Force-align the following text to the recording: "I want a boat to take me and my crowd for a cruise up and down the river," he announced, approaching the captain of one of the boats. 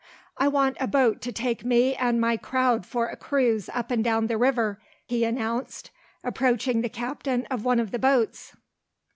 "I 0.39 0.47
want 0.47 0.77
a 0.79 0.87
boat 0.87 1.21
to 1.21 1.31
take 1.31 1.63
me 1.63 1.93
and 1.93 2.19
my 2.19 2.35
crowd 2.35 2.87
for 2.87 3.05
a 3.05 3.15
cruise 3.15 3.69
up 3.71 3.91
and 3.91 4.03
down 4.03 4.25
the 4.25 4.35
river," 4.39 4.81
he 5.05 5.23
announced, 5.23 5.91
approaching 6.23 6.81
the 6.81 6.89
captain 6.89 7.45
of 7.51 7.65
one 7.65 7.79
of 7.79 7.91
the 7.91 7.99
boats. 7.99 8.55